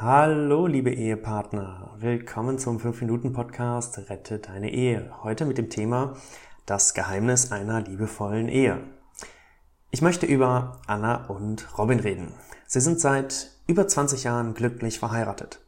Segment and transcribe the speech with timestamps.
[0.00, 1.96] Hallo, liebe Ehepartner.
[1.98, 5.10] Willkommen zum 5-Minuten-Podcast Rette deine Ehe.
[5.24, 6.14] Heute mit dem Thema
[6.66, 8.78] Das Geheimnis einer liebevollen Ehe.
[9.90, 12.32] Ich möchte über Anna und Robin reden.
[12.68, 15.66] Sie sind seit über 20 Jahren glücklich verheiratet.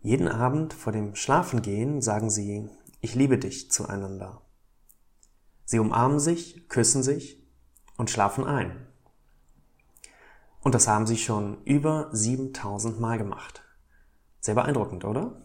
[0.00, 2.70] Jeden Abend vor dem Schlafengehen sagen sie,
[3.02, 4.40] ich liebe dich zueinander.
[5.66, 7.46] Sie umarmen sich, küssen sich
[7.98, 8.87] und schlafen ein.
[10.60, 13.62] Und das haben sie schon über 7000 Mal gemacht.
[14.40, 15.40] Sehr beeindruckend, oder?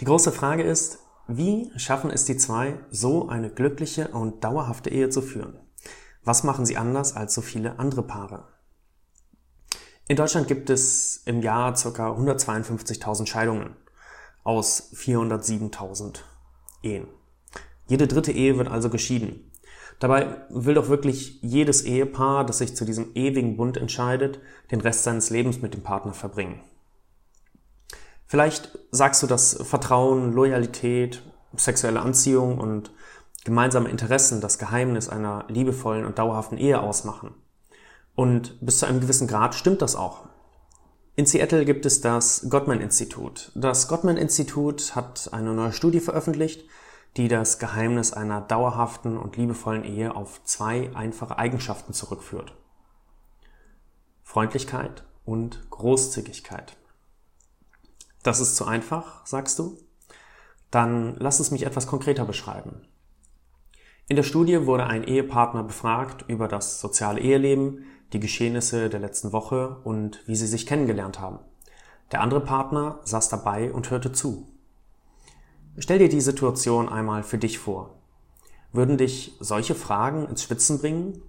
[0.00, 0.98] Die große Frage ist,
[1.28, 5.58] wie schaffen es die zwei, so eine glückliche und dauerhafte Ehe zu führen?
[6.24, 8.48] Was machen sie anders als so viele andere Paare?
[10.08, 12.10] In Deutschland gibt es im Jahr ca.
[12.10, 13.76] 152.000 Scheidungen
[14.42, 16.18] aus 407.000
[16.82, 17.06] Ehen.
[17.86, 19.51] Jede dritte Ehe wird also geschieden.
[20.02, 24.40] Dabei will doch wirklich jedes Ehepaar, das sich zu diesem ewigen Bund entscheidet,
[24.72, 26.60] den Rest seines Lebens mit dem Partner verbringen.
[28.26, 31.22] Vielleicht sagst du, dass Vertrauen, Loyalität,
[31.54, 32.90] sexuelle Anziehung und
[33.44, 37.36] gemeinsame Interessen das Geheimnis einer liebevollen und dauerhaften Ehe ausmachen.
[38.16, 40.24] Und bis zu einem gewissen Grad stimmt das auch.
[41.14, 43.52] In Seattle gibt es das Gottman-Institut.
[43.54, 46.64] Das Gottman-Institut hat eine neue Studie veröffentlicht,
[47.16, 52.54] die das Geheimnis einer dauerhaften und liebevollen Ehe auf zwei einfache Eigenschaften zurückführt.
[54.22, 56.76] Freundlichkeit und Großzügigkeit.
[58.22, 59.76] Das ist zu einfach, sagst du?
[60.70, 62.86] Dann lass es mich etwas konkreter beschreiben.
[64.08, 69.32] In der Studie wurde ein Ehepartner befragt über das soziale Eheleben, die Geschehnisse der letzten
[69.32, 71.40] Woche und wie sie sich kennengelernt haben.
[72.10, 74.51] Der andere Partner saß dabei und hörte zu.
[75.78, 77.98] Stell dir die Situation einmal für dich vor.
[78.72, 81.22] Würden dich solche Fragen ins Schwitzen bringen?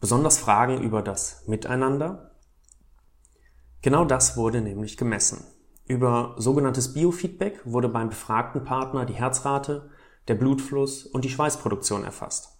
[0.00, 2.32] Besonders Fragen über das Miteinander?
[3.82, 5.44] Genau das wurde nämlich gemessen.
[5.86, 9.90] Über sogenanntes Biofeedback wurde beim befragten Partner die Herzrate,
[10.26, 12.58] der Blutfluss und die Schweißproduktion erfasst.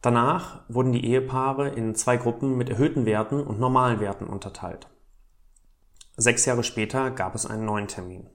[0.00, 4.88] Danach wurden die Ehepaare in zwei Gruppen mit erhöhten Werten und normalen Werten unterteilt.
[6.16, 8.30] Sechs Jahre später gab es einen neuen Termin.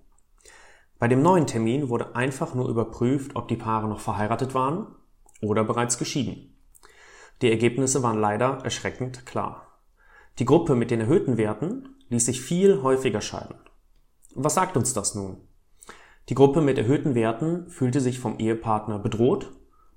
[0.97, 4.87] Bei dem neuen Termin wurde einfach nur überprüft, ob die Paare noch verheiratet waren
[5.41, 6.55] oder bereits geschieden.
[7.41, 9.79] Die Ergebnisse waren leider erschreckend klar.
[10.39, 13.57] Die Gruppe mit den erhöhten Werten ließ sich viel häufiger scheiden.
[14.33, 15.37] Was sagt uns das nun?
[16.29, 19.51] Die Gruppe mit erhöhten Werten fühlte sich vom Ehepartner bedroht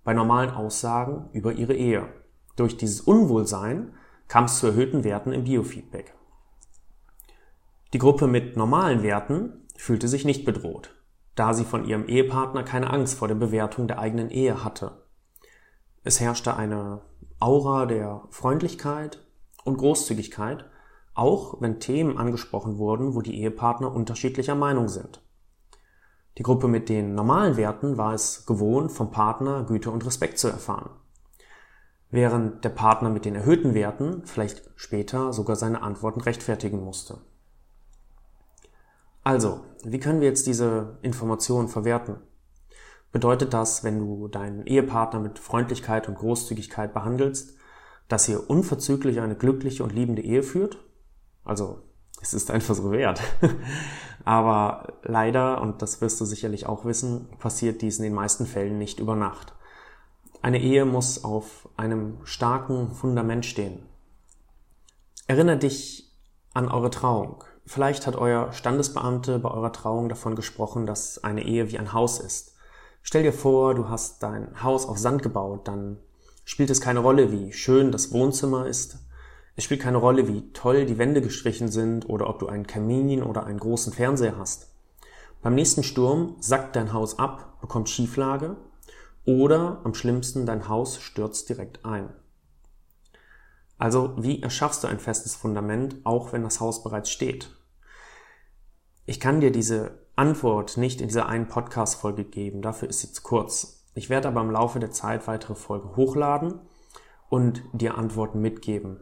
[0.05, 2.09] bei normalen Aussagen über ihre Ehe.
[2.57, 3.95] Durch dieses Unwohlsein
[4.27, 6.15] kam es zu erhöhten Werten im Biofeedback.
[7.93, 10.95] Die Gruppe mit normalen Werten fühlte sich nicht bedroht,
[11.35, 15.03] da sie von ihrem Ehepartner keine Angst vor der Bewertung der eigenen Ehe hatte.
[16.05, 17.01] Es herrschte eine
[17.41, 19.25] Aura der Freundlichkeit
[19.65, 20.67] und Großzügigkeit
[21.19, 25.21] auch wenn Themen angesprochen wurden, wo die Ehepartner unterschiedlicher Meinung sind.
[26.39, 30.47] Die Gruppe mit den normalen Werten war es gewohnt, vom Partner Güte und Respekt zu
[30.47, 30.91] erfahren.
[32.11, 37.19] Während der Partner mit den erhöhten Werten vielleicht später sogar seine Antworten rechtfertigen musste.
[39.25, 42.17] Also, wie können wir jetzt diese Informationen verwerten?
[43.13, 47.57] Bedeutet das, wenn du deinen Ehepartner mit Freundlichkeit und Großzügigkeit behandelst,
[48.09, 50.79] dass ihr unverzüglich eine glückliche und liebende Ehe führt?
[51.45, 51.83] Also
[52.21, 53.21] es ist einfach so wert.
[54.25, 58.79] Aber leider, und das wirst du sicherlich auch wissen, passiert dies in den meisten Fällen
[58.79, 59.55] nicht über Nacht.
[60.43, 63.87] Eine Ehe muss auf einem starken Fundament stehen.
[65.27, 66.15] Erinnere dich
[66.55, 67.45] an eure Trauung.
[67.69, 72.19] Vielleicht hat euer Standesbeamte bei eurer Trauung davon gesprochen, dass eine Ehe wie ein Haus
[72.19, 72.55] ist.
[73.03, 75.99] Stell dir vor, du hast dein Haus auf Sand gebaut, dann
[76.47, 79.01] spielt es keine Rolle, wie schön das Wohnzimmer ist,
[79.55, 83.23] es spielt keine Rolle, wie toll die Wände gestrichen sind oder ob du einen Kamin
[83.23, 84.73] oder einen großen Fernseher hast.
[85.43, 88.57] Beim nächsten Sturm sackt dein Haus ab, bekommt Schieflage
[89.27, 92.09] oder am schlimmsten dein Haus stürzt direkt ein.
[93.77, 97.58] Also wie erschaffst du ein festes Fundament, auch wenn das Haus bereits steht?
[99.09, 103.23] Ich kann dir diese Antwort nicht in dieser einen Podcast-Folge geben, dafür ist sie zu
[103.23, 103.87] kurz.
[103.95, 106.61] Ich werde aber im Laufe der Zeit weitere Folgen hochladen
[107.31, 109.01] und dir Antworten mitgeben.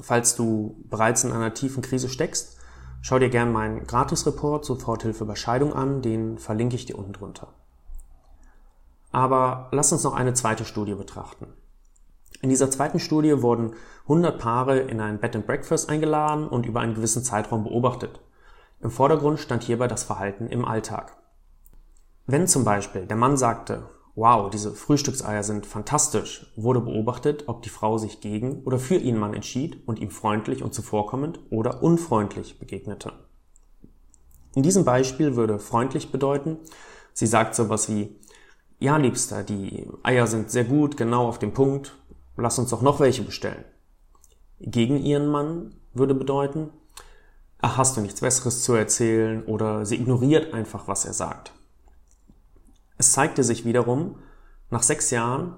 [0.00, 2.58] Falls du bereits in einer tiefen Krise steckst,
[3.00, 7.48] schau dir gerne meinen Gratis-Report Soforthilfe bei Scheidung an, den verlinke ich dir unten drunter.
[9.10, 11.48] Aber lass uns noch eine zweite Studie betrachten.
[12.40, 13.72] In dieser zweiten Studie wurden
[14.04, 18.20] 100 Paare in ein Bed and Breakfast eingeladen und über einen gewissen Zeitraum beobachtet.
[18.80, 21.16] Im Vordergrund stand hierbei das Verhalten im Alltag.
[22.26, 27.68] Wenn zum Beispiel der Mann sagte, wow, diese Frühstückseier sind fantastisch, wurde beobachtet, ob die
[27.68, 32.58] Frau sich gegen oder für ihren Mann entschied und ihm freundlich und zuvorkommend oder unfreundlich
[32.58, 33.12] begegnete.
[34.54, 36.58] In diesem Beispiel würde freundlich bedeuten,
[37.12, 38.16] sie sagt sowas wie,
[38.80, 41.96] ja, Liebster, die Eier sind sehr gut, genau auf dem Punkt,
[42.36, 43.64] lass uns doch noch welche bestellen.
[44.60, 46.70] Gegen ihren Mann würde bedeuten,
[47.60, 51.52] ach, hast du nichts Besseres zu erzählen oder sie ignoriert einfach, was er sagt.
[52.96, 54.16] Es zeigte sich wiederum,
[54.70, 55.54] nach sechs Jahren,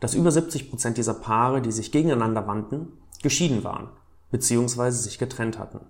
[0.00, 3.88] dass über 70 Prozent dieser Paare, die sich gegeneinander wandten, geschieden waren
[4.30, 4.90] bzw.
[4.90, 5.80] sich getrennt hatten.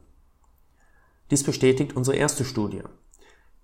[1.30, 2.82] Dies bestätigt unsere erste Studie.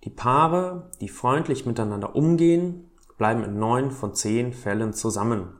[0.03, 5.53] Die Paare, die freundlich miteinander umgehen, bleiben in neun von zehn Fällen zusammen.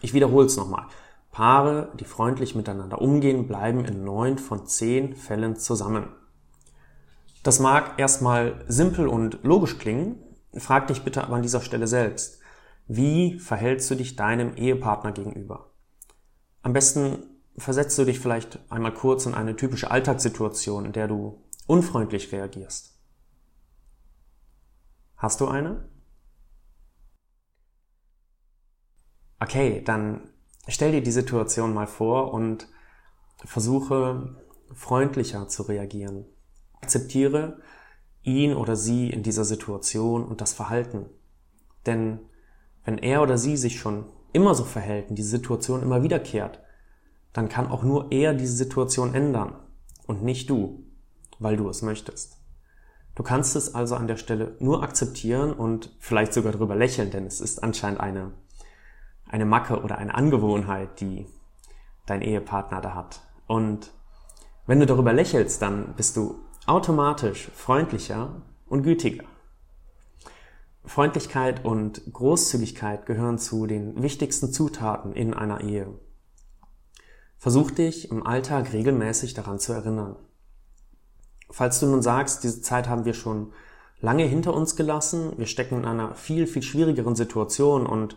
[0.00, 0.86] Ich wiederhole es nochmal.
[1.34, 6.06] Paare, die freundlich miteinander umgehen, bleiben in neun von zehn Fällen zusammen.
[7.42, 10.22] Das mag erstmal simpel und logisch klingen,
[10.56, 12.38] frag dich bitte aber an dieser Stelle selbst.
[12.86, 15.72] Wie verhältst du dich deinem Ehepartner gegenüber?
[16.62, 17.24] Am besten
[17.58, 22.96] versetzt du dich vielleicht einmal kurz in eine typische Alltagssituation, in der du unfreundlich reagierst.
[25.16, 25.88] Hast du eine?
[29.40, 30.30] Okay, dann
[30.68, 32.68] stell dir die Situation mal vor und
[33.44, 34.36] versuche
[34.72, 36.24] freundlicher zu reagieren.
[36.80, 37.60] Akzeptiere
[38.22, 41.06] ihn oder sie in dieser Situation und das Verhalten.
[41.86, 42.20] Denn
[42.84, 46.60] wenn er oder sie sich schon immer so verhält und die Situation immer wiederkehrt,
[47.32, 49.56] dann kann auch nur er diese Situation ändern
[50.06, 50.84] und nicht du,
[51.38, 52.38] weil du es möchtest.
[53.14, 57.26] Du kannst es also an der Stelle nur akzeptieren und vielleicht sogar drüber lächeln, denn
[57.26, 58.32] es ist anscheinend eine
[59.34, 61.26] eine Macke oder eine Angewohnheit, die
[62.06, 63.20] dein Ehepartner da hat.
[63.48, 63.90] Und
[64.64, 66.36] wenn du darüber lächelst, dann bist du
[66.66, 69.24] automatisch freundlicher und gütiger.
[70.84, 75.88] Freundlichkeit und Großzügigkeit gehören zu den wichtigsten Zutaten in einer Ehe.
[77.36, 80.14] Versuch dich im Alltag regelmäßig daran zu erinnern.
[81.50, 83.52] Falls du nun sagst, diese Zeit haben wir schon
[83.98, 88.16] lange hinter uns gelassen, wir stecken in einer viel, viel schwierigeren Situation und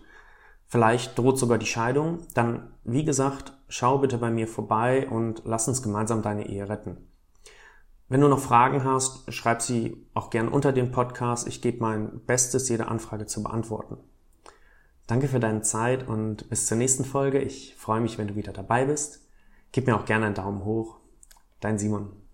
[0.68, 2.20] Vielleicht droht sogar die Scheidung.
[2.34, 6.98] Dann, wie gesagt, schau bitte bei mir vorbei und lass uns gemeinsam deine Ehe retten.
[8.10, 11.48] Wenn du noch Fragen hast, schreib sie auch gern unter den Podcast.
[11.48, 13.98] Ich gebe mein Bestes, jede Anfrage zu beantworten.
[15.08, 17.40] Danke für deine Zeit und bis zur nächsten Folge.
[17.40, 19.26] Ich freue mich, wenn du wieder dabei bist.
[19.72, 20.98] Gib mir auch gerne einen Daumen hoch.
[21.60, 22.27] Dein Simon.